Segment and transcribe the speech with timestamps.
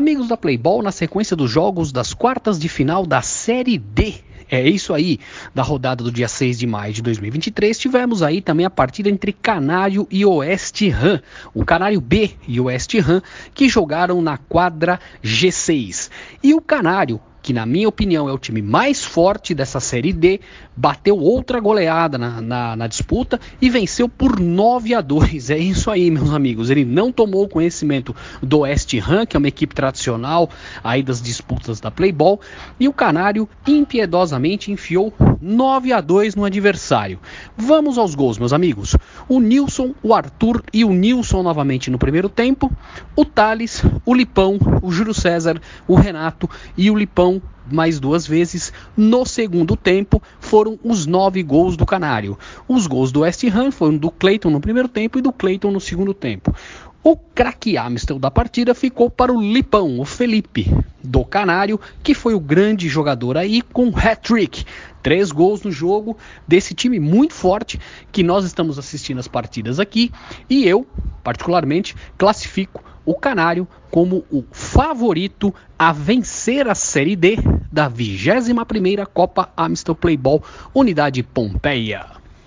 [0.00, 4.14] Amigos da Playball, na sequência dos jogos das quartas de final da Série D
[4.50, 5.20] é isso aí,
[5.54, 9.32] da rodada do dia 6 de maio de 2023, tivemos aí também a partida entre
[9.32, 11.20] Canário e Oeste Ram,
[11.54, 13.22] o Canário B e Oeste Ram,
[13.54, 16.10] que jogaram na quadra G6.
[16.42, 20.40] E o Canário que na minha opinião é o time mais forte dessa Série D,
[20.76, 25.50] bateu outra goleada na, na, na, disputa e venceu por 9 a 2.
[25.50, 26.70] É isso aí, meus amigos.
[26.70, 30.50] Ele não tomou conhecimento do West Ham, que é uma equipe tradicional
[30.82, 32.40] aí das disputas da Playball,
[32.78, 37.18] e o Canário impiedosamente enfiou 9 a 2 no adversário.
[37.56, 38.96] Vamos aos gols, meus amigos.
[39.28, 42.70] O Nilson, o Arthur e o Nilson novamente no primeiro tempo,
[43.16, 47.40] o Thales, o Lipão, o Júlio César, o Renato e o Lipão
[47.70, 52.38] mais duas vezes no segundo tempo foram os nove gols do Canário.
[52.68, 55.80] Os gols do West Ham foram do Clayton no primeiro tempo e do Clayton no
[55.80, 56.54] segundo tempo.
[57.02, 60.70] O craque Amistel da partida ficou para o Lipão, o Felipe,
[61.02, 64.64] do Canário, que foi o grande jogador aí com hat-trick.
[65.02, 67.80] Três gols no jogo desse time muito forte
[68.12, 70.12] que nós estamos assistindo as partidas aqui
[70.48, 70.86] e eu,
[71.24, 77.38] particularmente, classifico o Canário como o favorito a vencer a Série D
[77.72, 82.20] da 21ª Copa Amstel Playball Unidade Pompeia.